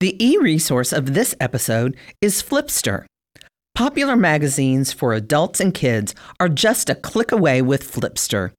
[0.00, 3.04] The e resource of this episode is Flipster.
[3.74, 8.52] Popular magazines for adults and kids are just a click away with Flipster.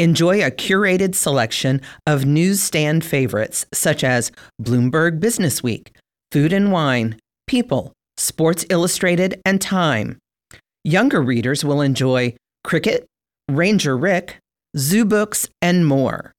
[0.00, 5.90] Enjoy a curated selection of newsstand favorites such as Bloomberg Businessweek,
[6.32, 10.18] Food and Wine, People, Sports Illustrated, and Time.
[10.82, 12.34] Younger readers will enjoy
[12.64, 13.06] Cricket,
[13.48, 14.38] Ranger Rick,
[14.76, 16.32] Zoobooks, and more.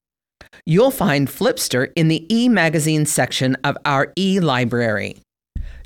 [0.65, 5.17] You'll find Flipster in the e magazine section of our e library,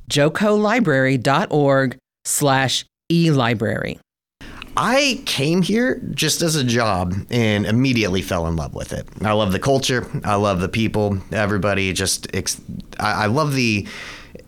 [0.09, 3.99] jocolibrary.org slash e library.
[4.77, 9.07] I came here just as a job and immediately fell in love with it.
[9.21, 10.05] I love the culture.
[10.25, 11.17] I love the people.
[11.31, 12.59] Everybody just, ex-
[12.99, 13.87] I, I love the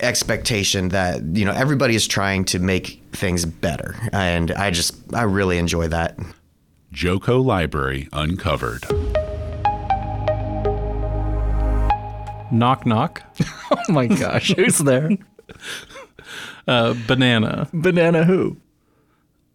[0.01, 3.95] expectation that, you know, everybody is trying to make things better.
[4.11, 6.17] And I just, I really enjoy that.
[6.93, 8.83] Joco Library Uncovered.
[12.51, 13.23] Knock knock.
[13.69, 15.09] Oh my gosh, who's there?
[16.67, 17.69] Uh, banana.
[17.71, 18.57] Banana who?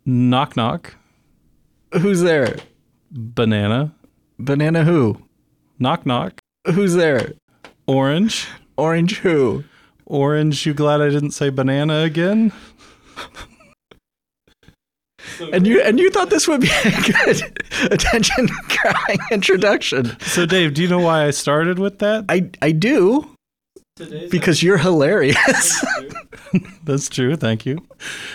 [0.06, 0.94] Knock knock.
[1.92, 2.56] Who's there?
[3.10, 3.94] Banana.
[4.38, 5.22] Banana who?
[5.78, 6.40] Knock knock.
[6.66, 7.34] Who's there?
[7.86, 8.48] Orange.
[8.78, 9.64] Orange who?
[10.06, 10.64] Orange.
[10.64, 12.50] You glad I didn't say banana again?
[15.52, 17.60] And you and you thought this would be a good
[17.92, 20.16] attention grabbing introduction.
[20.20, 22.24] So Dave, do you know why I started with that?
[22.28, 23.28] I I do
[24.30, 25.84] because you're hilarious.
[26.84, 27.36] That's true.
[27.36, 27.78] Thank you.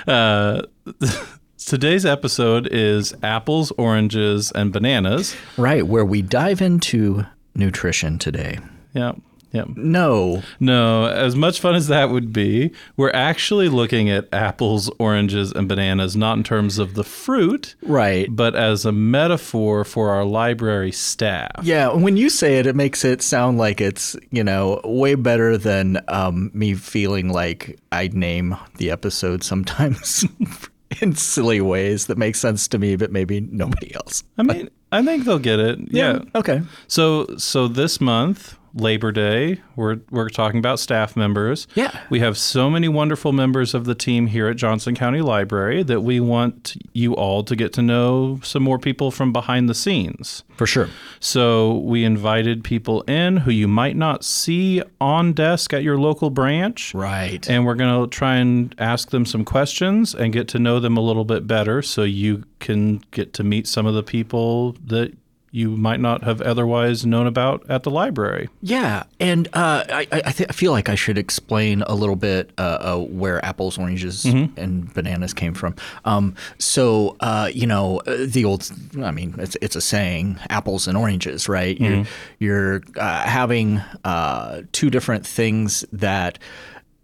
[0.07, 0.63] Uh,
[1.57, 5.35] today's episode is apples, oranges, and bananas.
[5.57, 7.25] right, where we dive into
[7.55, 8.59] nutrition today.
[8.93, 9.13] Yeah.
[9.51, 9.63] Yeah.
[9.75, 10.43] No.
[10.59, 15.67] No, as much fun as that would be, we're actually looking at apples, oranges, and
[15.67, 18.27] bananas, not in terms of the fruit, Right.
[18.29, 21.51] but as a metaphor for our library staff.
[21.63, 25.57] Yeah, when you say it, it makes it sound like it's, you know, way better
[25.57, 30.25] than um, me feeling like I'd name the episode sometimes
[31.01, 34.23] in silly ways that make sense to me, but maybe nobody else.
[34.37, 35.79] I mean, I think they'll get it.
[35.91, 36.19] Yeah.
[36.35, 36.61] Okay.
[36.87, 41.67] So, so this month, Labor Day, we're we're talking about staff members.
[41.75, 41.99] Yeah.
[42.09, 46.01] We have so many wonderful members of the team here at Johnson County Library that
[46.01, 50.43] we want you all to get to know some more people from behind the scenes.
[50.55, 50.89] For sure.
[51.19, 56.29] So we invited people in who you might not see on desk at your local
[56.29, 56.93] branch.
[56.93, 57.47] Right.
[57.49, 60.97] And we're going to try and ask them some questions and get to know them
[60.97, 65.13] a little bit better so you can get to meet some of the people that
[65.51, 68.49] you might not have otherwise known about at the library.
[68.61, 72.51] Yeah, and uh, I, I, th- I feel like I should explain a little bit
[72.57, 75.75] uh, uh, where apples, oranges, and bananas came from.
[76.05, 78.69] Um, so, uh, you know, uh, the old,
[79.01, 81.79] I mean, it's, it's a saying, apples and oranges, right?
[81.79, 82.05] You're,
[82.39, 86.39] you're uh, having uh, two different things that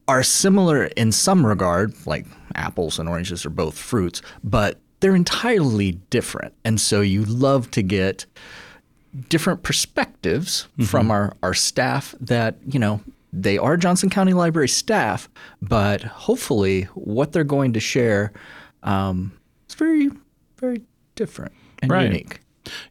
[0.08, 5.92] are similar in some regard, like apples and oranges are both fruits, but they're entirely
[6.10, 6.54] different.
[6.64, 8.26] And so you love to get
[9.28, 13.02] different perspectives from our, our staff that, you know,
[13.34, 15.28] they are Johnson County Library staff,
[15.62, 18.32] but hopefully what they're going to share
[18.84, 19.34] um,
[19.68, 20.10] is very,
[20.58, 20.82] very
[21.16, 22.06] different and Right.
[22.06, 22.40] unique.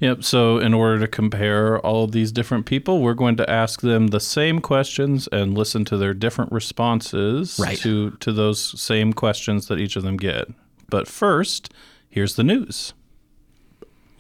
[0.01, 0.23] Yep.
[0.23, 4.09] So, in order to compare all of these different people, we're going to ask them
[4.09, 7.79] the same questions and listen to their different responses Right.
[7.79, 10.49] to to those same questions that each of them get.
[10.91, 11.73] But first,
[12.13, 12.93] here's the news.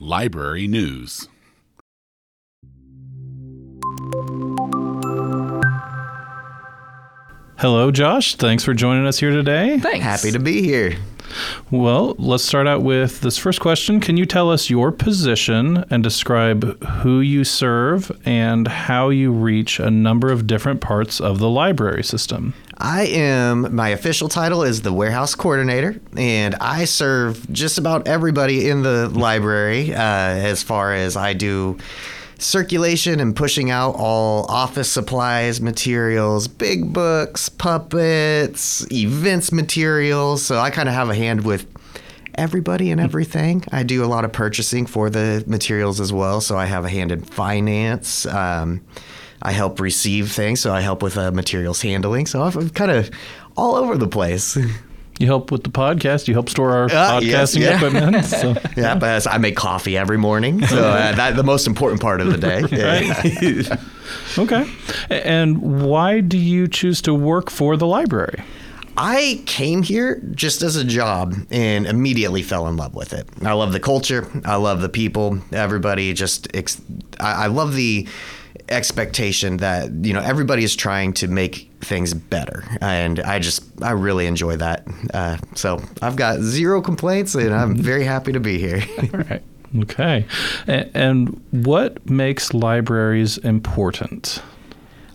[0.00, 1.28] Library News.
[7.58, 8.34] Hello, Josh.
[8.34, 9.78] Thanks for joining us here today.
[9.78, 10.02] Thanks.
[10.02, 10.96] Happy to be here.
[11.70, 14.00] Well, let's start out with this first question.
[14.00, 19.78] Can you tell us your position and describe who you serve and how you reach
[19.78, 22.54] a number of different parts of the library system?
[22.78, 28.68] I am, my official title is the warehouse coordinator, and I serve just about everybody
[28.68, 31.78] in the library uh, as far as I do
[32.38, 40.44] circulation and pushing out all office supplies, materials, big books, puppets, events materials.
[40.44, 41.66] So I kind of have a hand with
[42.34, 43.64] everybody and everything.
[43.70, 46.88] I do a lot of purchasing for the materials as well, so I have a
[46.88, 48.26] hand in finance.
[48.26, 48.84] Um,
[49.42, 52.26] I help receive things, so I help with uh, materials handling.
[52.26, 53.10] So I'm kind of
[53.56, 54.56] all over the place.
[55.18, 56.26] You help with the podcast.
[56.28, 57.76] You help store our Uh, yes, podcasting yeah.
[57.76, 58.24] equipment.
[58.42, 58.54] So.
[58.76, 62.28] yeah, but I make coffee every morning, so uh, that's the most important part of
[62.30, 62.62] the day.
[62.70, 63.76] Yeah.
[64.38, 64.70] Okay.
[65.10, 68.42] And why do you choose to work for the library?
[68.96, 73.26] I came here just as a job and immediately fell in love with it.
[73.42, 74.28] I love the culture.
[74.44, 75.38] I love the people.
[75.50, 76.80] Everybody just, ex-
[77.20, 78.06] I, I love the
[78.72, 82.64] expectation that, you know, everybody is trying to make things better.
[82.80, 84.86] And I just, I really enjoy that.
[85.12, 88.82] Uh, so I've got zero complaints and I'm very happy to be here.
[89.14, 89.42] All right.
[89.80, 90.26] Okay.
[90.68, 94.42] A- And what makes libraries important?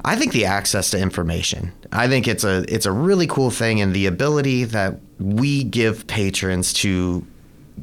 [0.06, 1.72] I think the access to information.
[1.92, 6.08] I think it's a it's a really cool thing and the ability that we give
[6.08, 7.26] patrons to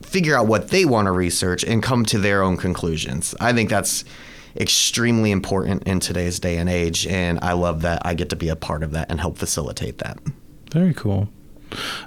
[0.03, 3.35] figure out what they want to research and come to their own conclusions.
[3.41, 4.05] I think that's
[4.57, 8.49] extremely important in today's day and age and I love that I get to be
[8.49, 10.19] a part of that and help facilitate that.
[10.71, 11.29] Very cool.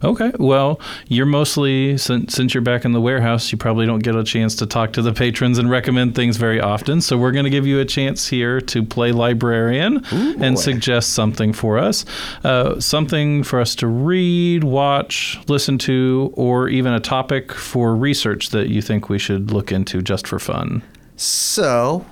[0.04, 0.32] Okay.
[0.40, 4.24] Well, you're mostly since since you're back in the warehouse, you probably don't get a
[4.24, 7.02] chance to talk to the patrons and recommend things very often.
[7.02, 10.62] So we're going to give you a chance here to play librarian and boy.
[10.62, 12.06] suggest something for us,
[12.44, 18.50] uh, something for us to read, watch, listen to, or even a topic for research
[18.50, 20.84] that you think we should look into just for fun.
[21.16, 22.06] So,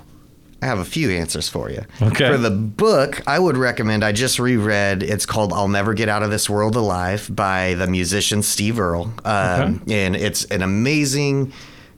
[0.66, 1.82] I have a few answers for you.
[2.02, 2.28] Okay.
[2.28, 4.04] For the book, I would recommend.
[4.04, 5.02] I just reread.
[5.04, 9.12] It's called "I'll Never Get Out of This World Alive" by the musician Steve Earle,
[9.24, 11.52] um, and it's an amazing,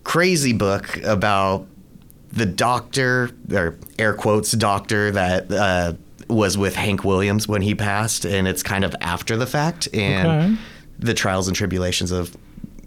[0.05, 1.67] crazy book about
[2.31, 5.51] the doctor, or air quotes doctor that.
[5.51, 5.95] Uh,
[6.31, 10.29] was with Hank Williams when he passed, and it's kind of after the fact, and
[10.29, 10.57] Okay.
[10.99, 12.37] the trials and tribulations of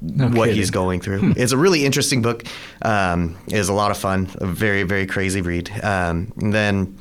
[0.01, 0.55] what kidding.
[0.55, 1.33] he's going through.
[1.37, 2.43] It's a really interesting book.
[2.81, 4.29] Um, it's a lot of fun.
[4.35, 5.71] A very very crazy read.
[5.83, 6.97] Um, and then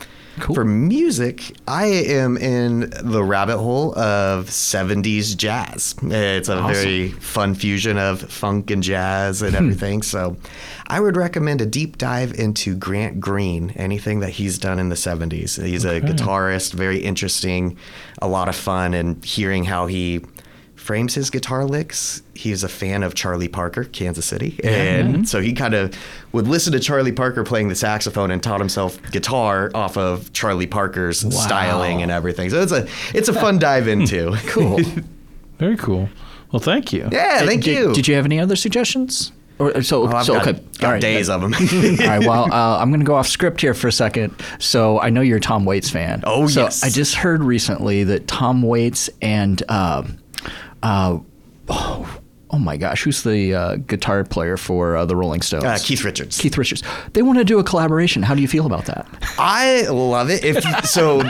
[0.55, 5.95] for music, I am in the rabbit hole of 70s jazz.
[6.03, 10.03] It's a very fun fusion of funk and jazz and everything.
[10.03, 10.37] So
[10.87, 14.95] I would recommend a deep dive into Grant Green, anything that he's done in the
[14.95, 15.63] 70s.
[15.63, 17.77] He's a guitarist, very interesting,
[18.23, 20.25] a lot of fun, and hearing how he
[20.91, 22.21] frames his guitar licks.
[22.35, 24.59] He's a fan of Charlie Parker, Kansas City.
[24.65, 25.97] And so he kind of
[26.33, 30.67] would listen to Charlie Parker playing the saxophone and taught himself guitar off of Charlie
[30.67, 32.51] Parker's styling and everything.
[32.51, 34.37] So it's a it's a fun dive into.
[34.49, 34.81] Cool.
[35.59, 36.09] Very cool.
[36.51, 37.09] Well, thank you.
[37.13, 37.95] yeah, thank did, you.
[37.95, 39.31] Did you have any other suggestions?
[39.61, 40.61] Or so, Oh, so got, okay.
[40.79, 41.01] got All right.
[41.01, 41.55] days of them.
[42.01, 42.27] All right.
[42.27, 44.35] Well, uh, I'm going to go off script here for a second.
[44.59, 46.25] So I know you're a Tom Waits fan.
[46.27, 46.83] Oh, so yes.
[46.83, 50.03] I just heard recently that Tom Waits and uh,
[50.83, 51.19] uh,
[51.69, 55.65] oh, oh my gosh, who's the uh, guitar player for uh, the Rolling Stones?
[55.65, 56.39] uh, Keith Richards.
[56.39, 56.83] Keith Richards.
[57.13, 58.23] They want to do a collaboration.
[58.23, 59.07] How do you feel about that?
[59.39, 60.45] I love it.
[60.45, 61.21] If so,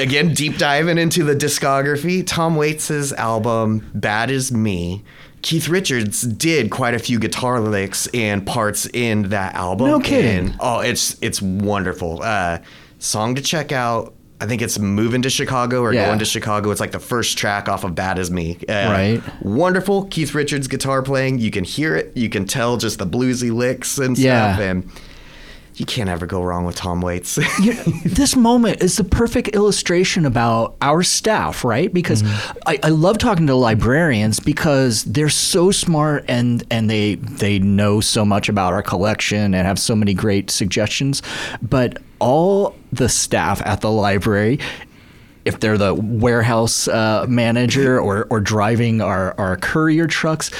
[0.00, 2.24] again, deep diving into the discography.
[2.26, 5.04] Tom Waits' album "Bad As Me."
[5.42, 9.86] Keith Richards did quite a few guitar licks and parts in that album.
[9.88, 10.48] No kidding.
[10.48, 12.20] And, oh, it's it's wonderful.
[12.22, 12.58] Uh,
[12.98, 14.15] song to check out.
[14.40, 16.06] I think it's "Moving to Chicago" or Yeah.
[16.06, 19.22] "Going to Chicago." It's like the first track off of "Bad As Me." Uh, Right.
[19.42, 20.04] Wonderful.
[20.06, 21.38] Keith Richards guitar playing.
[21.38, 22.12] You can hear it.
[22.14, 24.54] You can tell just the bluesy licks and Yeah.
[24.54, 24.60] stuff.
[24.64, 24.90] And
[25.76, 27.36] you can't ever go wrong with Tom Waits.
[27.62, 31.92] you know, this moment is the perfect illustration about our staff, right?
[31.92, 32.22] Because
[32.66, 38.00] I, I love talking to librarians because they're so smart and and they they know
[38.00, 41.22] so much about our collection and have so many great suggestions.
[41.60, 44.58] But all the staff at the library
[45.46, 50.50] if they're the warehouse uh, manager or, or driving our, our courier trucks,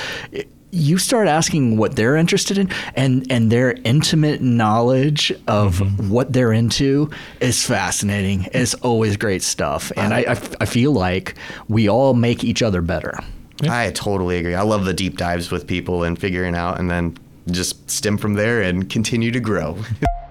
[0.70, 6.52] you start asking what they're interested in, and, and their intimate knowledge of what they're
[6.52, 7.10] into
[7.40, 8.46] is fascinating.
[8.52, 9.90] It's always great stuff.
[9.96, 11.34] And I, I f- I feel like
[11.68, 13.18] we all make each other better.
[13.62, 14.54] I totally agree.
[14.54, 17.16] I love the deep dives with people and figuring out and then
[17.50, 19.78] just stem from there and continue to grow.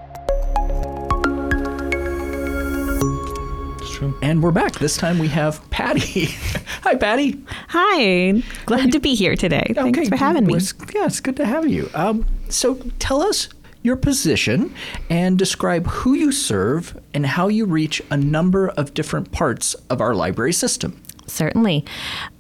[3.96, 4.18] true.
[4.22, 4.74] And we're back.
[4.74, 6.26] This time we have Patti.
[6.84, 7.42] Hi, Patti.
[7.70, 9.72] Hi, glad to be here today.
[9.74, 10.54] Thanks for having me.
[10.54, 11.90] Well, it's- Yeah, it's good to have you.
[11.94, 13.50] Um, so tell us
[13.84, 14.74] your position
[15.10, 20.02] and describe who you serve and how you reach a number of different parts of
[20.02, 21.02] our library system.
[21.28, 21.86] Certainly.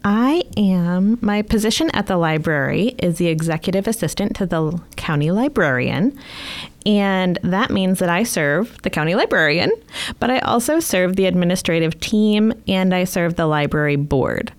[0.03, 6.17] I am, my position at the library is the executive assistant to the county librarian.
[6.85, 9.71] And that means that I serve the county librarian,
[10.19, 14.53] but I also serve the administrative team and I serve the library board.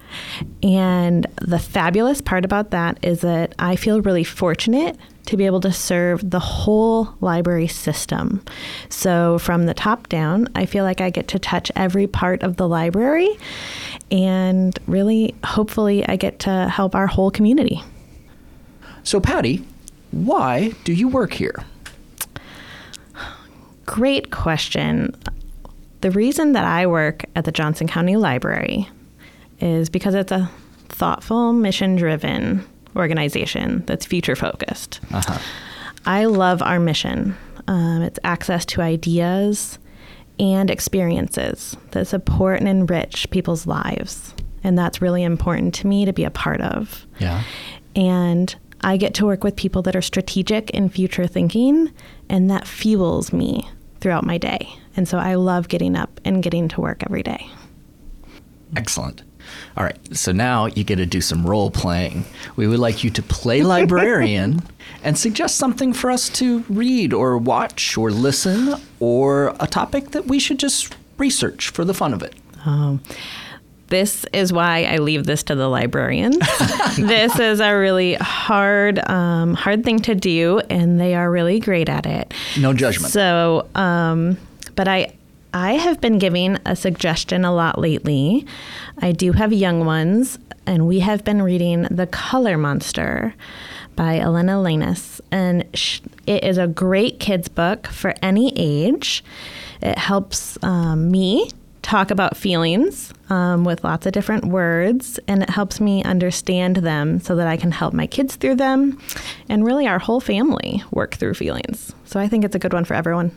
[0.62, 5.60] And the fabulous part about that is that I feel really fortunate to be able
[5.60, 8.44] to serve the whole library system.
[8.88, 12.56] So, from the top down, I feel like I get to touch every part of
[12.56, 13.36] the library
[14.10, 17.82] and really, hopefully, I get to help our whole community.
[19.02, 19.64] So, Patti,
[20.10, 21.64] why do you work here?
[23.84, 25.14] Great question.
[26.00, 28.88] The reason that I work at the Johnson County Library
[29.60, 30.50] is because it's a
[30.88, 35.00] thoughtful, mission driven organization that's future focused.
[36.04, 37.36] I love our mission.
[37.68, 39.78] Um, it's access to ideas
[40.38, 44.34] and experiences that support and enrich people's lives.
[44.62, 47.06] And that's really important to me to be a part of.
[47.18, 47.42] Yeah.
[47.94, 51.92] And I get to work with people that are strategic and future thinking,
[52.28, 53.68] and that fuels me
[54.00, 54.68] throughout my day.
[54.96, 57.48] And so I love getting up and getting to work every day.
[58.76, 59.22] Excellent.
[59.76, 62.24] All right, so now you get to do some role playing.
[62.56, 64.62] We would like you to play librarian
[65.02, 70.26] and suggest something for us to read or watch or listen or a topic that
[70.26, 72.34] we should just research for the fun of it.
[72.64, 73.00] Um,
[73.88, 76.38] this is why I leave this to the librarians.
[76.96, 81.88] this is a really hard, um, hard thing to do, and they are really great
[81.88, 82.34] at it.
[82.58, 83.12] No judgment.
[83.12, 84.38] So, um,
[84.74, 85.14] but I,
[85.52, 88.46] I have been giving a suggestion a lot lately.
[88.98, 93.34] I do have young ones, and we have been reading The Color Monster
[93.94, 95.62] by Elena Lanis, and
[96.26, 99.24] it is a great kids book for any age.
[99.80, 101.50] It helps um, me
[101.82, 107.20] talk about feelings um, with lots of different words, and it helps me understand them
[107.20, 109.00] so that I can help my kids through them
[109.48, 111.94] and really our whole family work through feelings.
[112.04, 113.30] So I think it's a good one for everyone.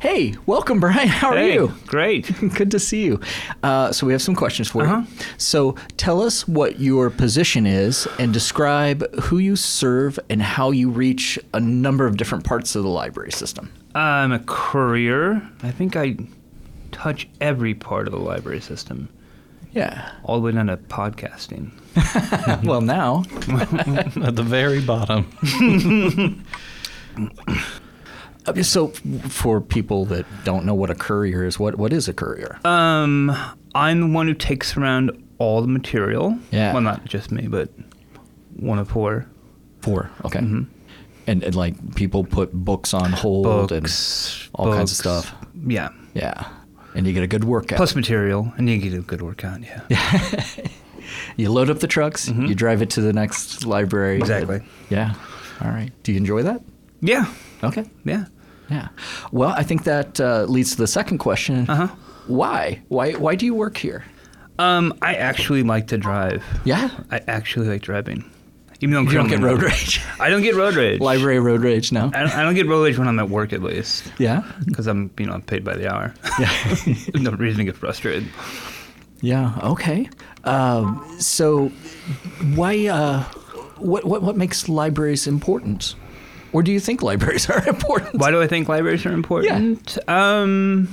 [0.00, 1.08] Hey, welcome, Bryan.
[1.08, 1.72] How are Hey, you?
[1.86, 2.30] Great.
[2.54, 3.20] Good to see you.
[3.62, 5.02] Uh, so we have some questions for Uh-huh.
[5.08, 5.16] you.
[5.38, 10.90] So tell us what your position is and describe who you serve and how you
[10.90, 13.72] reach a number of different parts of the library system.
[13.94, 15.42] I'm a courier.
[15.62, 16.16] I think I
[16.92, 19.08] touch every part of the library system,
[19.72, 20.10] Yeah.
[20.24, 21.70] all the way down to podcasting.
[22.64, 23.24] well, now
[24.26, 25.26] At the very bottom.
[28.62, 28.88] So,
[29.28, 32.58] for people that don't know what a courier is, what what is a courier?
[32.64, 33.36] Um,
[33.74, 36.38] I'm the one who takes around all the material.
[36.50, 36.72] Yeah.
[36.72, 37.70] Well, not just me, but
[38.56, 39.26] one of four
[39.86, 40.10] Four.
[40.24, 40.40] Okay.
[40.40, 40.66] And,
[41.26, 45.34] and like people put books on hold and books, all kinds of stuff.
[45.64, 45.90] Yeah.
[46.12, 46.44] Yeah.
[46.96, 47.76] And you get a good workout.
[47.76, 49.60] Plus material, and you get a good workout.
[49.62, 50.44] Yeah.
[51.36, 54.16] you load up the trucks, you drive it to the next library.
[54.18, 54.60] Exactly.
[54.88, 55.14] Yeah.
[55.60, 55.92] All right.
[56.02, 56.62] Do you enjoy that?
[57.00, 57.32] Yeah.
[57.62, 57.84] Okay.
[58.04, 58.24] Yeah.
[58.70, 58.88] Yeah.
[59.32, 61.68] Well, I think that uh, leads to the second question.
[61.68, 61.94] Uh huh.
[62.26, 62.82] Why?
[62.88, 63.12] Why?
[63.12, 64.04] Why do you work here?
[64.58, 66.42] Um, I actually like to drive.
[66.64, 66.90] Yeah.
[67.10, 68.24] I actually like driving.
[68.80, 70.02] Even though I'm You don't get road rage.
[70.20, 71.00] I don't get road rage.
[71.00, 71.92] Library road rage.
[71.92, 72.10] No.
[72.14, 74.12] I don't, I don't get road rage when I'm at work, at least.
[74.18, 74.42] Yeah.
[74.66, 76.14] because I'm you know I'm paid by the hour.
[76.38, 76.52] Yeah.
[77.14, 78.26] No reason to get frustrated.
[79.22, 79.58] Yeah.
[79.62, 80.08] Okay.
[80.44, 81.68] Um, so,
[82.54, 82.86] why?
[82.86, 83.22] Uh,
[83.78, 84.22] what, what?
[84.22, 85.94] What makes libraries important?
[86.52, 88.16] Or do you think libraries are important?
[88.20, 89.98] Why do I think libraries are important?
[90.08, 90.88] Um,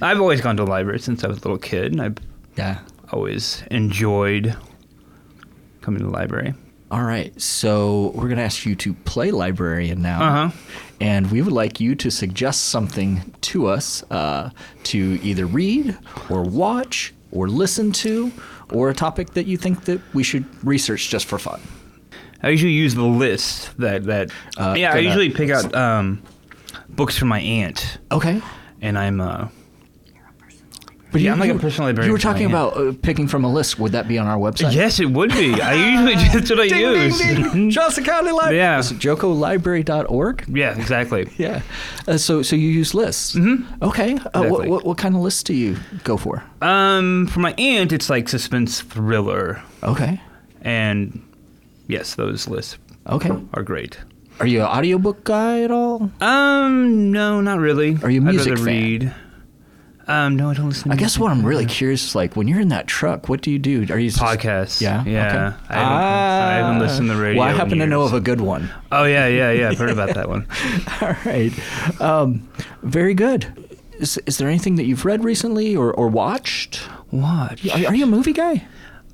[0.00, 2.16] I've always gone to a library since I was a little kid, and I've
[2.56, 2.78] Yeah.
[3.12, 4.56] always enjoyed
[5.82, 6.54] coming to the library.
[6.90, 7.38] All right.
[7.40, 10.22] So we're going to ask you to play librarian now.
[10.22, 10.56] Uh-huh.
[11.00, 14.50] And we would like you to suggest something to us uh,
[14.84, 15.98] to either read
[16.30, 18.30] or watch or listen to
[18.72, 21.60] or a topic that you think that we should research just for fun.
[22.46, 24.30] I usually use the list that that.
[24.56, 26.22] Uh, yeah, I gonna- usually pick out um,
[26.88, 28.40] books from my aunt, Okay.
[28.80, 29.48] and I'm uh,
[31.12, 32.54] But Yeah, I'm like a personal librarian You were for my talking aunt.
[32.54, 33.78] about uh, picking from a list.
[33.78, 34.74] Would that be on our website?
[34.74, 35.54] yes, it would be.
[35.60, 37.18] I usually that's what I Ding, use.
[37.18, 38.04] ding, ding.
[38.04, 38.56] County Library.
[38.58, 38.78] Yeah.
[38.78, 40.44] Is it jocolibrary.org?
[40.48, 41.30] yeah, exactly.
[41.38, 41.62] Yeah.
[42.06, 43.34] Uh, so so you use lists.
[43.34, 43.82] Mm-hmm.
[43.84, 44.14] Okay.
[44.14, 44.68] Uh, what, Exactly.
[44.68, 46.42] what what kind of lists do you go for?
[46.60, 50.20] Um, for my aunt, it's like suspense thriller, Okay.
[50.62, 51.22] and
[51.88, 52.78] yes, those lists
[53.08, 53.30] Okay.
[53.54, 53.98] are great.
[54.40, 56.10] Are you an audiobook guy at all?
[56.20, 57.96] Um, no, not really.
[58.02, 58.74] Are you a I'd music rather fan?
[58.74, 59.14] read.
[60.08, 60.92] Um, no, I don't listen.
[60.92, 63.50] I guess what I'm really curious is like when you're in that truck, what do
[63.50, 63.86] you do?
[63.90, 64.80] Are you podcasts.
[64.80, 65.02] Yeah.
[65.04, 65.26] yeah.
[65.26, 65.56] Okay.
[65.70, 67.40] I, haven't, I haven't listened to the radio.
[67.42, 68.70] Well, I happen to know of a good one.
[68.92, 69.70] Oh yeah, yeah, yeah.
[69.70, 70.46] I've heard about that one.
[71.00, 71.52] All right.
[72.00, 72.48] Um,
[72.82, 73.46] very good.
[73.98, 76.82] Is, is there anything that you've read recently or, or watched?
[77.10, 77.66] Watch.
[77.66, 78.64] Are, are you a movie guy?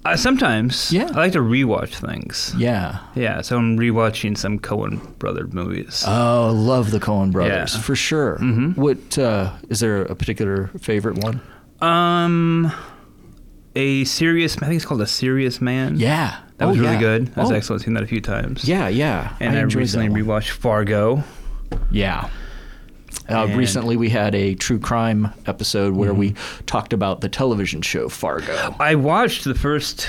[0.05, 0.93] Uh, sometimes.
[0.93, 1.05] Yeah.
[1.15, 2.53] I like to rewatch things.
[2.59, 2.99] Yeah.
[3.15, 3.41] Yeah.
[3.41, 6.05] So I'm rewatching some Coen brother movies.
[6.07, 7.81] Oh, love the Coen brothers Yeah.
[7.83, 8.37] for sure.
[8.39, 8.81] Mm-hmm.
[8.81, 11.41] What uh, is there a particular favorite one?
[11.81, 12.73] um,
[13.75, 14.57] a serious.
[14.59, 15.97] I think it's called a serious man.
[15.99, 17.01] Yeah, That was Oh, really yeah.
[17.01, 17.27] good.
[17.29, 17.83] That was Oh, excellent.
[17.83, 18.65] Seen that a few times.
[18.69, 19.35] Yeah, yeah.
[19.41, 21.23] And I, enjoyed recently rewatched Fargo.
[21.91, 22.29] Yeah.
[23.33, 26.65] Uh, recently, we had a true crime episode where we Mm-hmm.
[26.67, 28.75] talked about the television show Fargo.
[28.79, 30.09] I watched the first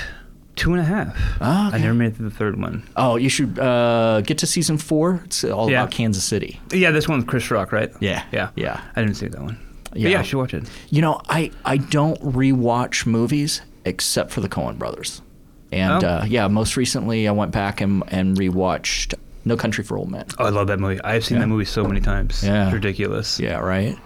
[0.56, 1.16] two and a half.
[1.40, 1.76] Ah, okay.
[1.76, 2.82] I never made it to the third one.
[2.96, 5.20] Oh, you should uh, get to season four.
[5.24, 5.82] It's all Yeah.
[5.82, 6.60] about Kansas City.
[6.72, 7.90] Yeah, this one's Chris Rock, right?
[8.00, 8.50] Yeah, Yeah.
[8.54, 8.80] yeah.
[8.94, 9.58] I didn't see that one.
[9.94, 10.10] Yeah.
[10.10, 10.68] yeah, I should watch it.
[10.90, 15.22] You know, I, I don't rewatch movies except for the Coen brothers.
[15.72, 16.08] And Oh.
[16.08, 20.24] uh, yeah, most recently I went back and, and rewatched No Country for Old Men.
[20.38, 21.00] Oh, I love that movie.
[21.02, 21.42] I've seen Yeah.
[21.42, 22.42] that movie so many times.
[22.42, 22.64] Yeah.
[22.66, 23.38] It's ridiculous.
[23.38, 23.96] Yeah, right.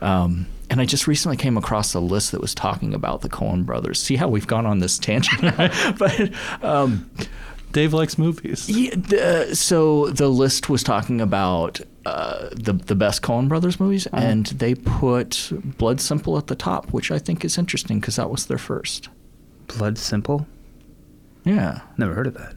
[0.00, 3.64] Um, and I just recently came across a list that was talking about the Coen
[3.66, 4.00] brothers.
[4.00, 5.40] See how we've gone on this tangent,
[5.98, 6.30] but
[6.62, 7.10] um,
[7.72, 8.68] Dave likes movies.
[8.68, 14.06] yeah, the, so the list was talking about uh, the the best Coen brothers movies,
[14.12, 18.30] and they put Blood Simple at the top, which I think is interesting because that
[18.30, 19.08] was their first.
[19.68, 20.46] Blood Simple.
[21.44, 21.80] Yeah.
[21.96, 22.54] Never heard of that.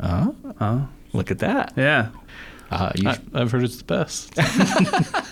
[0.00, 0.28] Uh,
[0.60, 1.72] Oh, look at that.
[1.76, 2.08] yeah.
[2.70, 4.32] Uh, you I, I've heard it's the best.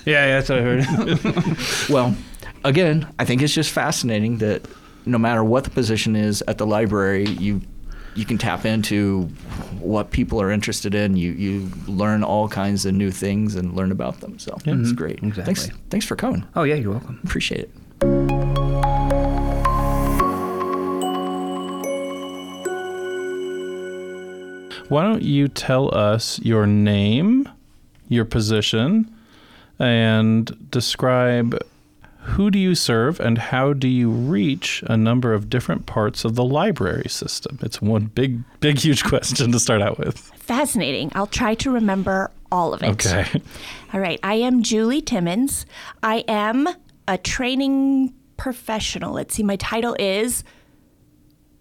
[0.07, 1.57] Yeah, yeah, that's what I heard.
[1.91, 2.17] Well,
[2.65, 4.63] again, I think it's just fascinating that
[5.07, 7.61] no matter what the position is at the library, you
[8.15, 9.23] you can tap into
[9.79, 11.17] what people are interested in.
[11.17, 14.39] You you learn all kinds of new things and learn about them.
[14.39, 15.19] So it's Mhm, great.
[15.23, 15.45] exactly.
[15.55, 16.45] Thanks, thanks for coming.
[16.57, 17.21] oh, yeah, you're welcome.
[17.25, 18.40] Appreciate it.
[24.89, 27.49] Why don't you tell us your name,
[28.09, 29.15] your position,
[29.79, 31.59] and describe
[32.23, 36.35] who do you serve and how do you reach a number of different parts of
[36.35, 37.59] the library system?
[37.63, 40.19] It's one big, big, huge question to start out with.
[40.19, 41.11] Fascinating.
[41.15, 42.91] I'll try to remember all of it.
[42.91, 43.27] Okay.
[43.93, 44.21] All right.
[44.23, 45.67] I am Julie Timmons.
[46.03, 46.69] I am
[47.09, 49.15] a training professional.
[49.15, 50.45] Let's see, my title is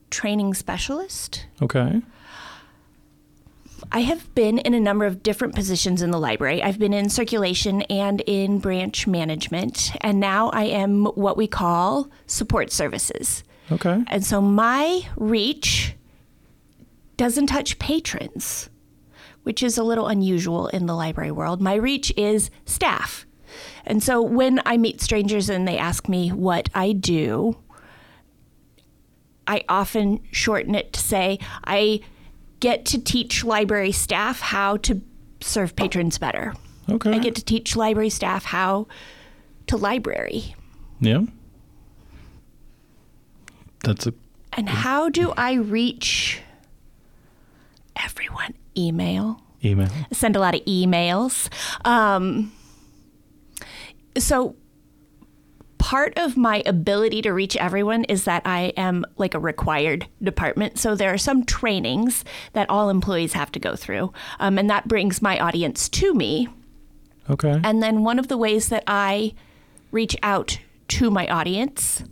[0.10, 1.46] training specialist.
[1.62, 2.02] Okay.
[3.92, 6.62] I have been in a number of different positions in the library.
[6.62, 12.10] I've been in circulation and in branch management, and now I am what we call
[12.28, 13.44] support services.
[13.72, 14.04] Okay.
[14.08, 15.96] And so my reach
[17.18, 18.70] doesn't touch patrons,
[19.44, 21.62] which is a little unusual in the library world.
[21.62, 23.26] My reach is staff.
[23.86, 27.58] And so when I meet strangers and they ask me what I do,
[29.48, 32.02] I often shorten it to say I
[32.60, 35.02] get to teach library staff how to
[35.42, 36.54] serve patrons better.
[36.90, 37.14] Okay.
[37.14, 38.88] I get to teach library staff how
[39.68, 40.56] to library.
[41.00, 41.22] yeah.
[43.84, 44.14] That's a
[44.54, 46.42] And how do I reach
[47.96, 48.56] everyone?
[48.78, 49.42] Email.
[49.64, 49.88] email.
[50.12, 51.48] I send a lot of emails.
[51.86, 52.52] Um,
[54.18, 54.56] so
[55.80, 60.78] part of my ability to reach everyone is that I am like a required department.
[60.78, 64.88] So there are some trainings that all employees have to go through, um, and that
[64.88, 66.48] brings my audience to me.
[67.30, 67.60] Okay.
[67.64, 69.34] And then one of the ways that I
[69.92, 72.04] reach out to my audience,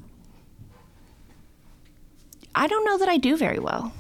[2.56, 3.94] I don't know that I do very well.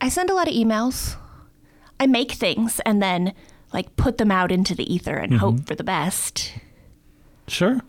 [0.00, 1.16] I send a lot of emails.
[1.98, 3.32] I make things and then
[3.72, 6.52] like put them out into the ether and hope for the best.
[7.46, 7.80] Sure.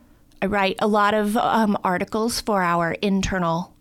[0.41, 3.73] I write a lot of um, articles for our internal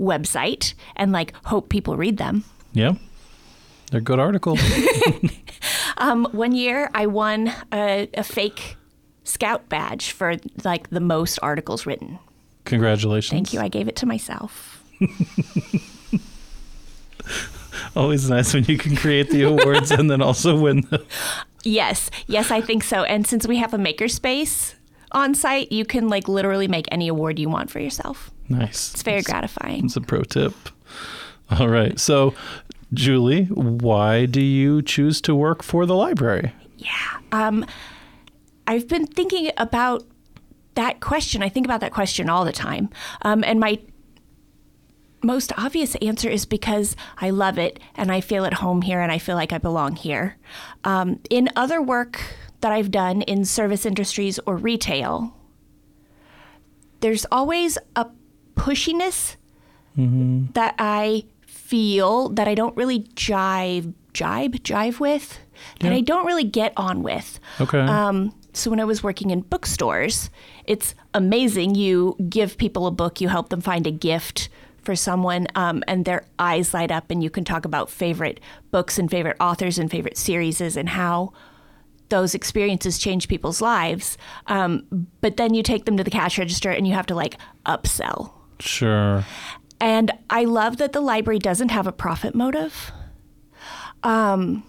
[0.00, 2.44] website and like hope people read them.
[2.72, 2.94] Yeah.
[3.90, 4.60] They're good articles.
[6.02, 8.76] Um, one year I won a, a fake
[9.22, 12.18] scout badge for like the most articles written.
[12.64, 13.30] Congratulations.
[13.30, 13.60] Thank you.
[13.60, 14.82] I gave it to myself.
[17.96, 21.04] Always nice when you can create the awards and then also win them.
[21.64, 23.04] Yes, yes, I think so.
[23.04, 24.74] And since we have a makerspace
[25.12, 28.30] on site, you can like literally make any award you want for yourself.
[28.48, 28.92] Nice.
[28.92, 29.86] It's very gratifying.
[29.86, 30.54] It's a pro tip.
[31.50, 31.98] All right.
[31.98, 32.34] So,
[32.92, 36.52] Julie, why do you choose to work for the library?
[36.78, 37.18] Yeah.
[37.30, 37.64] Um,
[38.66, 40.04] I've been thinking about
[40.74, 41.42] that question.
[41.42, 42.90] I think about that question all the time.
[43.22, 43.78] Um, and my
[45.22, 49.12] most obvious answer is because I love it and I feel at home here and
[49.12, 50.36] I feel like I belong here.
[50.84, 52.20] Um, in other work
[52.62, 55.36] that I've done in service industries or retail,
[57.00, 58.06] there's always a
[58.56, 59.36] pushiness
[60.54, 65.38] that I feel that I don't really jive, jibe, jive with,
[65.80, 67.38] that I don't really get on with.
[67.60, 67.80] Okay.
[67.80, 70.30] Um, so when I was working in bookstores,
[70.64, 71.74] it's amazing.
[71.74, 74.48] You give people a book, you help them find a gift
[74.82, 78.98] for someone, um, and their eyes light up, and you can talk about favorite books
[78.98, 81.32] and favorite authors and favorite series and how
[82.12, 84.18] those experiences change people's lives.
[84.46, 87.38] Um, but then you take them to the cash register and you have to like
[87.66, 88.32] upsell.
[88.60, 89.24] Sure.
[89.80, 92.92] And I love that the library doesn't have a profit motive.
[94.02, 94.62] Um,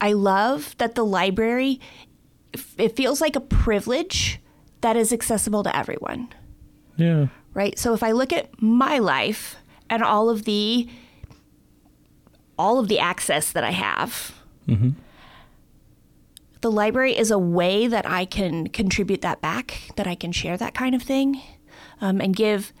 [0.00, 1.80] I love that the library,
[2.78, 4.40] it feels like a privilege
[4.82, 6.28] that is accessible to everyone,
[6.96, 7.26] Yeah.
[7.54, 7.76] right?
[7.78, 9.56] So if I look at my life
[9.90, 10.88] and all of the
[12.58, 14.34] all of the access that I have,
[16.60, 20.56] the library is a way that I can contribute that back, that I can share
[20.56, 21.40] that kind of thing,
[22.00, 22.72] um, and give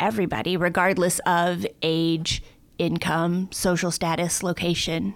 [0.00, 2.42] everybody, regardless of age,
[2.78, 5.14] income, social status, location,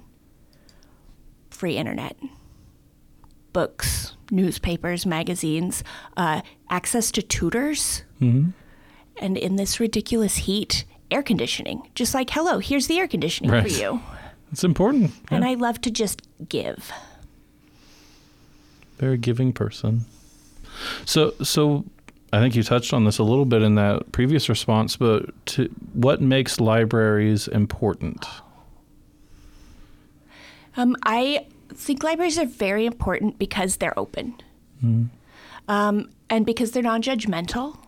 [1.50, 2.16] free internet,
[3.52, 5.82] books, newspapers, magazines,
[6.16, 8.52] uh, access to tutors, and
[9.38, 11.82] in this ridiculous heat, air conditioning.
[11.94, 13.62] Just like, hello, here's the air conditioning Right.
[13.62, 14.00] for you.
[14.52, 15.12] It's important.
[15.30, 16.92] And I love to just give.
[18.98, 20.04] Very giving person.
[21.04, 21.84] So, so
[22.32, 25.68] I think you touched on this a little bit in that previous response, but to,
[25.92, 28.26] what makes libraries important?
[30.76, 34.34] Um, I think libraries are very important because they're open
[35.68, 37.78] um, and because they're non judgmental.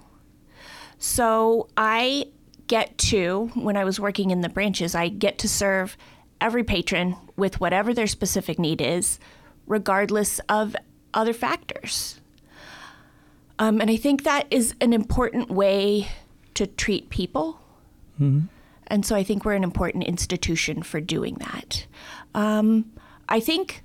[0.98, 2.26] So I
[2.66, 5.96] get to, when I was working in the branches, I get to serve
[6.40, 9.18] every patron with whatever their specific need is,
[9.66, 10.76] regardless of
[11.14, 12.20] other factors.
[13.58, 16.08] Um, and I think that is an important way
[16.54, 17.60] to treat people.
[18.20, 21.86] And so I think we're an important institution for doing that.
[22.34, 22.90] Um,
[23.28, 23.84] I think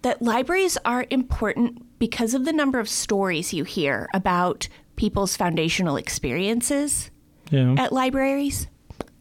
[0.00, 5.96] that libraries are important because of the number of stories you hear about people's foundational
[5.96, 7.10] experiences
[7.50, 7.74] Yeah.
[7.76, 8.66] at libraries.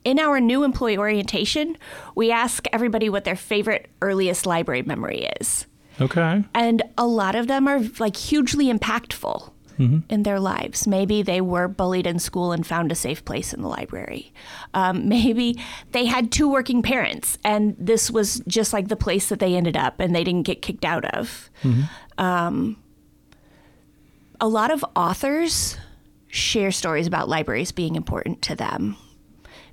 [0.05, 1.75] In our new employee orientation,
[2.15, 5.65] we ask everybody what their favorite earliest library memory is.
[5.99, 6.43] Okay.
[6.53, 9.51] And a lot of them are like hugely impactful
[10.09, 10.87] in their lives.
[10.87, 14.31] Maybe they were bullied in school and found a safe place in the library.
[14.73, 19.39] Um, maybe they had two working parents and this was just like the place that
[19.39, 21.49] they ended up and they didn't get kicked out of.
[22.17, 22.77] Um,
[24.39, 25.77] a lot of authors
[26.27, 28.95] share stories about libraries being important to them,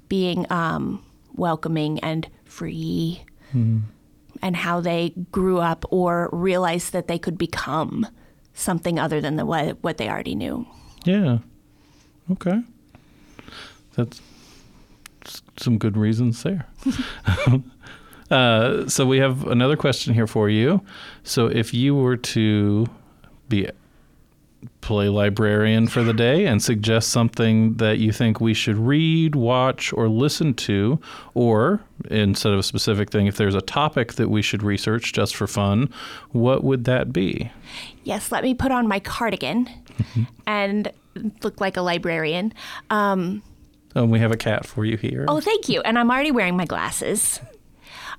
[0.08, 1.04] being um,
[1.34, 3.22] welcoming and free
[4.42, 8.06] and how they grew up or realized that they could become
[8.52, 10.66] something other than the, what, what they already knew.
[11.04, 11.38] Yeah.
[12.30, 12.62] Okay.
[13.94, 14.20] That's
[15.56, 16.66] some good reasons there.
[18.30, 20.82] uh, so we have another question here for you.
[21.22, 22.86] So if you were to
[23.48, 23.68] be
[24.80, 29.92] play librarian for the day and suggest something that you think we should read, watch,
[29.92, 31.00] or listen to,
[31.34, 35.34] or instead of a specific thing, if there's a topic that we should research just
[35.36, 35.92] for fun,
[36.30, 37.50] what would that be?
[38.04, 39.68] Yes, let me put on my cardigan
[40.46, 40.90] and
[41.42, 42.52] look like a librarian.
[42.90, 43.42] Um,
[43.94, 45.26] And we have a cat for you here.
[45.28, 45.80] oh, thank you.
[45.82, 47.40] And I'm already wearing my glasses.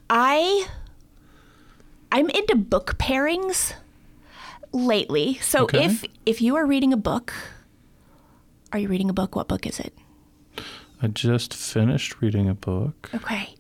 [0.09, 0.67] I
[2.11, 3.73] I'm into book pairings
[4.73, 5.35] lately.
[5.41, 5.85] So Okay.
[5.85, 7.33] if if you are reading a book,
[8.71, 9.35] are you reading a book?
[9.35, 9.93] What book is it?
[11.01, 13.09] I just finished reading a book.
[13.13, 13.55] Okay.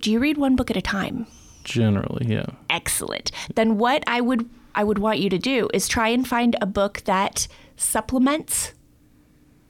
[0.00, 1.26] Do you read one book at a time?
[1.64, 2.46] Generally, yeah.
[2.70, 3.30] excellent.
[3.54, 6.66] Then what I would I would want you to do is try and find a
[6.66, 8.72] book that supplements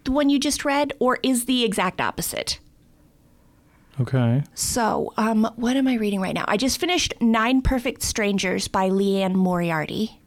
[0.05, 2.61] the one you just read or is the exact opposite.
[4.01, 4.43] Okay.
[4.55, 6.45] So, um, what am I reading right now?
[6.47, 10.21] I just finished Nine Perfect Strangers by Liane Moriarty.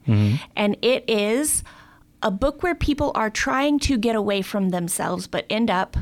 [0.56, 1.62] And it is
[2.22, 5.96] a book where people are trying to get away from themselves but end up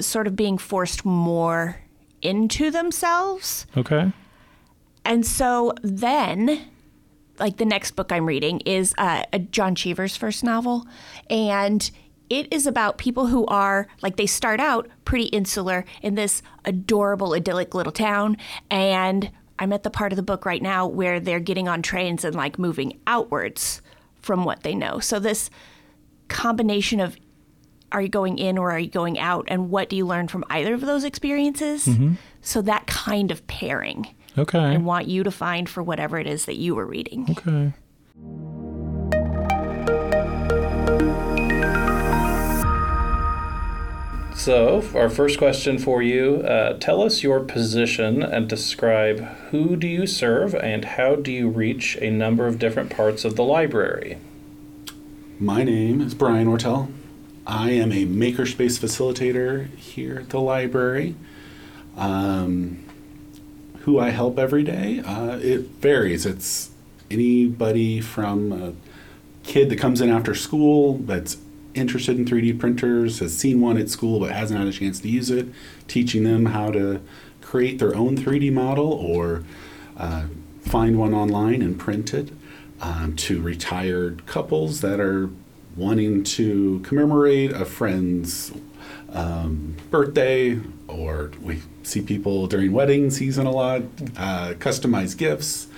[0.00, 1.80] sort of being forced more
[2.22, 3.66] into themselves.
[3.76, 4.12] Okay.
[5.04, 6.60] And so then,
[7.38, 10.86] like the next book I'm reading is uh, a John Cheever's first novel,
[11.28, 11.90] and
[12.30, 17.34] it is about people who are like they start out pretty insular in this adorable,
[17.34, 18.36] idyllic little town,
[18.70, 22.24] and I'm at the part of the book right now where they're getting on trains
[22.24, 23.82] and like moving outwards
[24.22, 25.00] from what they know.
[25.00, 25.50] So this
[26.28, 27.16] combination of
[27.92, 30.44] are you going in or are you going out, and what do you learn from
[30.48, 31.86] either of those experiences?
[31.86, 32.14] Mm-hmm.
[32.40, 34.14] So that kind of pairing.
[34.38, 34.60] Okay.
[34.60, 37.26] I want you to find for whatever it is that you were reading.
[37.30, 37.72] Okay.
[44.40, 49.86] So, our first question for you uh, tell us your position and describe who do
[49.86, 54.16] you serve and how do you reach a number of different parts of the library?
[55.38, 56.90] My name is Brian Ortel.
[57.46, 61.16] I am a makerspace facilitator here at the library.
[61.98, 62.82] Um,
[63.80, 66.24] who I help every day, uh, it varies.
[66.24, 66.70] It's
[67.10, 68.72] anybody from a
[69.42, 71.36] kid that comes in after school that's
[71.74, 75.08] interested in 3D printers, has seen one at school but hasn't had a chance to
[75.08, 75.48] use it,
[75.88, 77.00] teaching them how to
[77.40, 79.44] create their own 3D model or
[79.96, 80.26] uh,
[80.60, 82.30] find one online and print it,
[82.80, 85.30] um, to retired couples that are
[85.76, 88.52] wanting to commemorate a friend's
[89.12, 93.82] um, birthday, or we see people during wedding season a lot,
[94.16, 95.68] uh, customized gifts.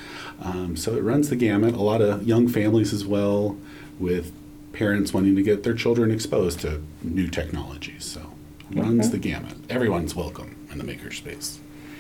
[0.43, 1.75] Um, so it runs the gamut.
[1.75, 3.57] A lot of young families as well,
[3.99, 4.33] with
[4.73, 8.05] parents wanting to get their children exposed to new technologies.
[8.05, 8.33] So
[8.75, 9.57] runs the gamut.
[9.69, 10.57] Everyone's welcome.
[10.71, 11.59] in the makerspace.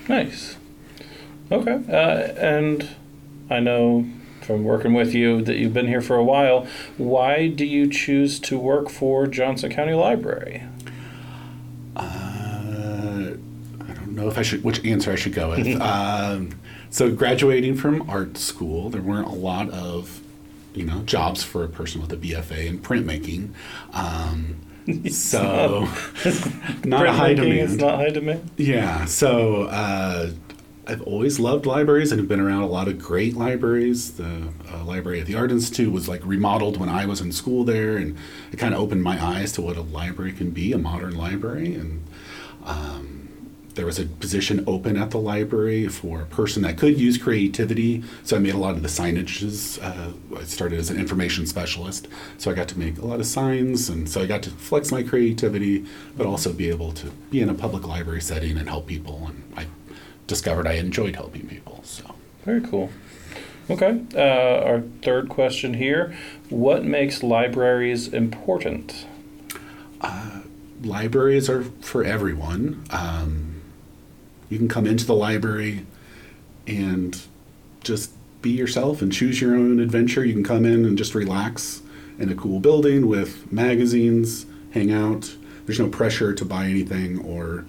[0.08, 0.56] Nice.
[1.50, 1.80] Okay.
[1.88, 2.88] Uh, and
[3.50, 4.06] I know
[4.40, 6.66] from working with you that you've been here for a while.
[6.96, 10.64] Why do you choose to work for Johnson County Library?
[11.94, 13.34] Uh,
[13.80, 15.80] I don't know if I should which answer I should go with.
[15.80, 16.58] um,
[16.90, 20.21] so graduating from art school, there weren't a lot of
[20.74, 23.50] you know jobs for a person with a BFA in printmaking.
[23.92, 24.56] Um,
[25.10, 25.88] so
[26.84, 27.58] not a high demand.
[27.58, 28.50] is not high demand.
[28.56, 30.30] Yeah, so uh,
[30.86, 34.14] I've always loved libraries and have been around a lot of great libraries.
[34.14, 37.62] The uh, library at the Art Institute was like remodeled when I was in school
[37.62, 38.16] there, and
[38.50, 41.74] it kind of opened my eyes to what a library can be, a modern library.
[41.74, 42.04] And
[42.64, 43.21] um,
[43.74, 48.02] there was a position open at the library for a person that could use creativity.
[48.22, 49.82] So I made a lot of the signages.
[49.82, 52.08] Uh, I started as an information specialist,
[52.38, 54.92] so I got to make a lot of signs, and so I got to flex
[54.92, 58.86] my creativity, but also be able to be in a public library setting and help
[58.86, 59.26] people.
[59.26, 59.66] And I
[60.26, 61.80] discovered I enjoyed helping people.
[61.84, 62.90] So Very cool.
[63.70, 64.02] Okay.
[64.14, 66.14] Uh, our third question here
[66.50, 69.06] What makes libraries important?
[70.84, 72.84] libraries are for everyone.
[72.90, 73.51] Um,
[74.52, 75.86] you can come into the library
[76.66, 77.22] and
[77.82, 78.12] just
[78.42, 80.24] be yourself and choose your own adventure.
[80.24, 81.80] You can come in and just relax
[82.18, 85.34] in a cool building with magazines, hang out.
[85.64, 87.64] There's no pressure to buy anything or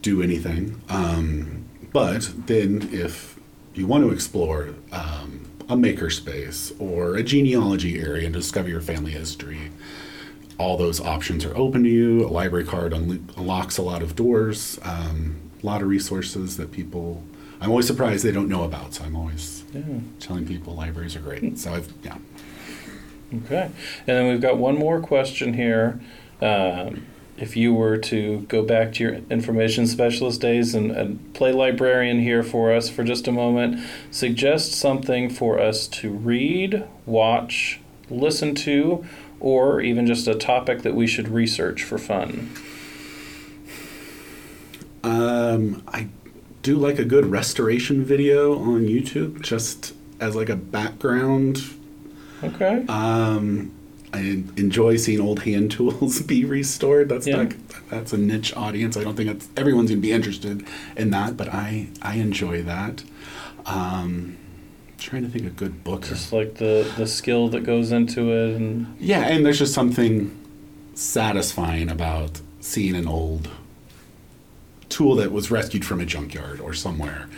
[0.00, 0.80] do anything.
[0.88, 3.40] Um, but then, if
[3.74, 9.10] you want to explore um, a makerspace or a genealogy area and discover your family
[9.10, 9.72] history,
[10.56, 12.24] all those options are open to you.
[12.26, 17.22] A library card unlo- unlocks a lot of doors, um, lot of resources that people.
[17.60, 18.94] I'm always surprised they don't know about.
[18.94, 19.82] So I'm always yeah.
[20.20, 21.58] telling people libraries are great.
[21.58, 22.18] So I've yeah.
[23.34, 23.70] Okay.
[24.06, 26.00] And then we've got one more question here.
[26.40, 27.06] Um,
[27.38, 32.20] if you were to go back to your information specialist days and, and play librarian
[32.20, 38.54] here for us for just a moment, suggest something for us to read, watch, listen
[38.54, 39.04] to,
[39.38, 42.50] or even just a topic that we should research for fun.
[45.06, 46.08] Um, I
[46.62, 51.62] do like a good restoration video on YouTube, just as like a background.
[52.42, 52.84] Okay.
[52.88, 53.72] Um,
[54.12, 54.20] I
[54.56, 57.08] enjoy seeing old hand tools be restored.
[57.08, 57.44] That's Yeah.
[57.44, 57.54] not,
[57.88, 58.96] that's a niche audience.
[58.96, 60.64] I don't think that's, everyone's gonna be interested
[60.96, 63.04] in that, but I I enjoy that.
[63.64, 64.36] Um,
[64.98, 66.08] trying to think of good books.
[66.08, 70.30] just like the, the skill that goes into it and Yeah, and there's just something
[70.94, 73.48] satisfying about seeing an old
[74.96, 77.28] tool that was rescued from a junkyard or somewhere,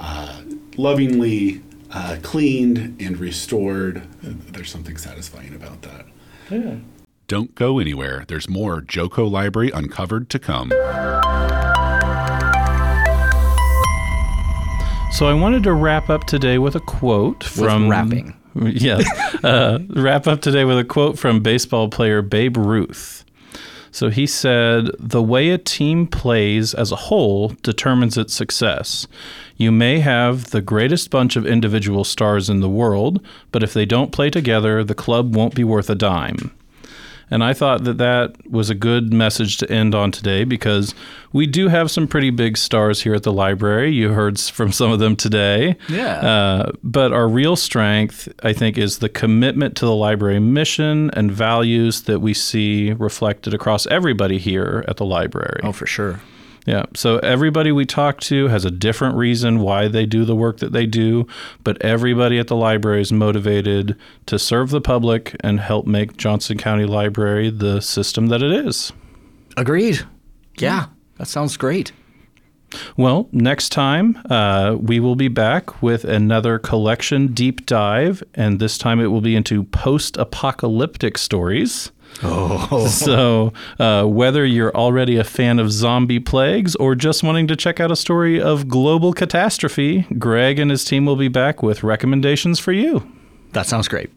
[0.00, 0.40] uh,
[0.78, 4.02] lovingly uh, cleaned and restored.
[4.22, 6.06] There's something satisfying about that.
[6.50, 6.76] yeah.
[7.28, 8.24] Don't go anywhere.
[8.28, 10.70] There's more Joco Library Uncovered to come.
[15.12, 18.36] So I wanted to wrap up today with a quote from rapping.
[18.54, 19.06] Yes,
[19.42, 23.24] uh, wrap up today with a quote from baseball player Babe Ruth.
[23.94, 29.06] So he said, "The way a team plays as a whole determines its success.
[29.58, 33.20] You may have the greatest bunch of individual stars in the world,
[33.52, 36.52] but if they don't play together, the club won't be worth a dime."
[37.30, 40.94] And I thought that that was a good message to end on today because
[41.32, 43.90] we do have some pretty big stars here at the library.
[43.92, 45.76] You heard from some of them today.
[45.88, 46.16] Yeah.
[46.16, 51.32] Uh, but our real strength, I think, is the commitment to the library mission and
[51.32, 55.60] values that we see reflected across everybody here at the library.
[55.62, 56.20] Oh, for sure.
[56.66, 56.84] Yeah.
[56.94, 60.72] So everybody we talk to has a different reason why they do the work that
[60.72, 61.26] they do,
[61.64, 63.96] but everybody at the library is motivated
[64.26, 68.92] to serve the public and help make Johnson County Library the system that it is.
[69.56, 70.02] Agreed.
[70.58, 70.86] Yeah,
[71.18, 71.92] that sounds great.
[72.96, 78.78] Well, next time uh, we will be back with another collection deep dive, and this
[78.78, 81.90] time it will be into post apocalyptic stories.
[82.22, 82.88] Oh.
[82.92, 87.80] So, uh, whether you're already a fan of zombie plagues or just wanting to check
[87.80, 92.58] out a story of global catastrophe, Greg and his team will be back with recommendations
[92.58, 93.10] for you.
[93.52, 94.10] That sounds great.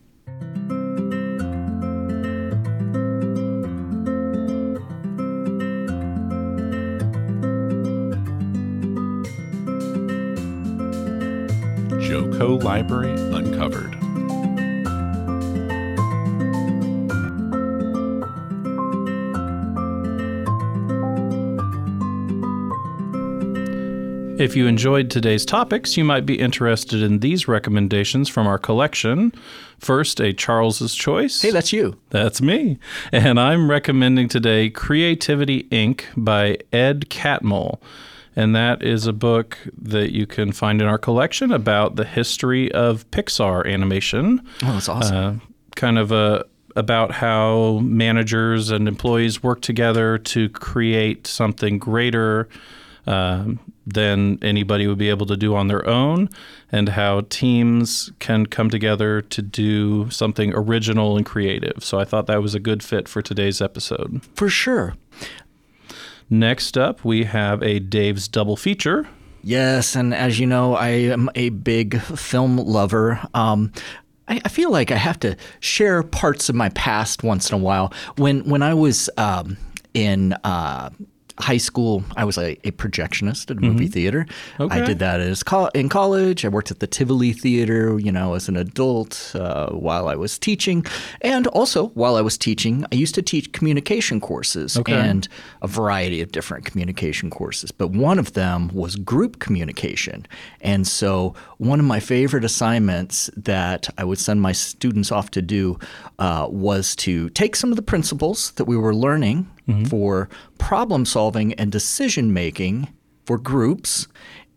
[12.00, 13.95] Joco Library Uncovered.
[24.38, 29.32] If you enjoyed today's topics, you might be interested in these recommendations from our collection.
[29.80, 31.41] First, a Charles's Choice.
[31.41, 31.98] Hey, that's you.
[32.10, 32.78] That's me.
[33.13, 36.04] And I'm recommending today Creativity Inc.
[36.17, 37.80] by Ed Catmull.
[38.36, 42.69] and that is a book that you can find in our collection about the history
[42.74, 44.41] of Pixar animation.
[44.63, 45.15] Oh, that's awesome.
[45.15, 45.45] Uh,
[45.78, 46.45] kind of a
[46.76, 52.50] about how managers and employees work together to create something greater
[53.08, 56.30] um, than anybody would be able to do on their own,
[56.71, 61.84] and how teams can come together to do something original and creative.
[61.84, 64.21] So I thought that was a good fit for today's episode.
[64.34, 64.95] For sure.
[66.30, 69.08] Next up, we have a Dave's double feature.
[69.43, 73.21] Yes, and as you know, I am a big film lover.
[73.36, 73.71] Um,
[74.28, 77.60] I, I, feel like I have to share parts of my past once in a
[77.60, 77.93] while.
[78.17, 79.58] When when I was um,
[79.93, 80.89] in uh,
[81.39, 83.91] high school, I was a, a projectionist at a movie mm-hmm.
[83.91, 84.26] theater.
[84.60, 84.82] Okay.
[84.82, 86.45] I did that as co- in college.
[86.45, 90.39] I worked at the Tivoli Theater, you know, as an adult uh, while I was
[90.39, 90.86] teaching,
[91.21, 94.93] and also while I was teaching, I used to teach communication courses okay.
[94.93, 95.28] and
[95.62, 97.71] a variety of different communication courses.
[97.71, 100.26] But one of them was group communication,
[100.62, 105.41] and so one of my favorite assignments that I would send my students off to
[105.41, 105.80] do
[106.19, 109.86] uh, was to take some of the principles that we were learning mm-hmm.
[109.86, 112.88] for problem solving and decision making
[113.25, 114.08] for groups.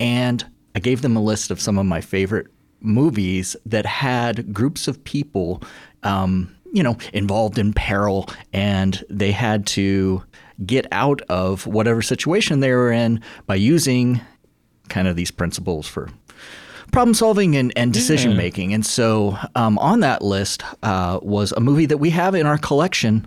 [0.00, 0.44] And
[0.74, 2.46] I gave them a list of some of my favorite
[2.80, 5.62] movies that had groups of people,
[6.02, 10.22] um, you know, involved in peril, and they had to
[10.64, 14.20] get out of whatever situation they were in by using
[14.88, 16.08] kind of these principles for
[16.92, 18.72] problem solving and, and decision making.
[18.72, 22.58] And so um, on that list uh, was a movie that we have in our
[22.58, 23.26] collection,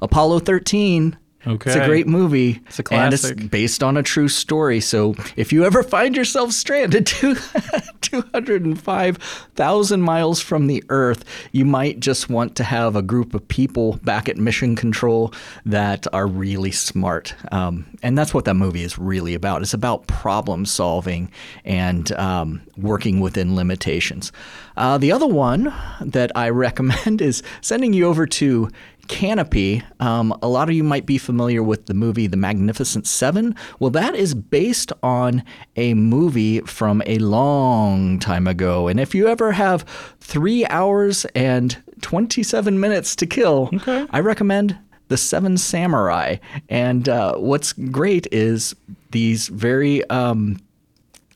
[0.00, 1.16] Apollo 13.
[1.46, 1.70] Okay.
[1.70, 2.60] It's a great movie.
[2.66, 3.30] It's a classic.
[3.30, 4.80] And it's based on a true story.
[4.80, 7.06] So if you ever find yourself stranded
[8.00, 13.98] 205,000 miles from the Earth, you might just want to have a group of people
[14.04, 15.34] back at mission control
[15.66, 17.34] that are really smart.
[17.50, 19.62] Um, and that's what that movie is really about.
[19.62, 21.30] It's about problem solving
[21.64, 24.30] and um, working within limitations.
[24.76, 28.70] Uh, the other one that I recommend is sending you over to
[29.08, 33.54] Kanopy, um, a lot of you might be familiar with the movie The Magnificent Seven.
[33.78, 35.42] Well, that is based on
[35.76, 38.88] a movie from a long time ago.
[38.88, 39.82] And if you ever have
[40.20, 44.06] three hours and 27 minutes to kill, okay.
[44.10, 46.36] I recommend The Seven Samurai.
[46.68, 48.74] And uh, what's great is
[49.10, 50.58] these very um,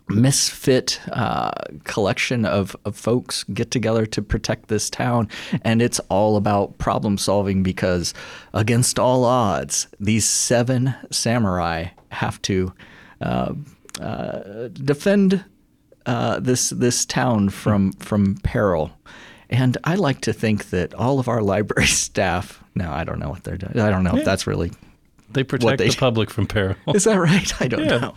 [0.09, 1.51] misfit uh,
[1.85, 5.29] collection of, of folks get together to protect this town.
[5.62, 8.14] And it's all about problem solving because,
[8.55, 12.73] against all odds, these seven samurai have to
[13.21, 13.55] uh,
[14.01, 15.45] uh, defend
[16.07, 18.92] uh, this this town from from peril.
[19.49, 22.62] And I like to think that all of our library staff.
[22.75, 23.79] No, I don't know what they're doing.
[23.79, 24.21] I don't know yeah.
[24.21, 24.73] if that's really.
[25.31, 26.77] They protect they, the public from peril.
[26.95, 27.61] Is that right?
[27.61, 27.99] I don't yeah.
[27.99, 28.14] know.